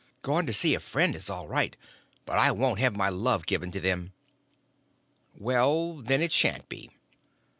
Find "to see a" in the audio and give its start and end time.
0.47-0.79